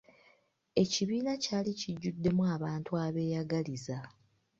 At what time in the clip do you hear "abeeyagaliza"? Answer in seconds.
3.05-3.97